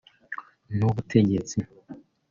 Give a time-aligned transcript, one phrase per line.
[0.77, 1.57] n’ubutegetsi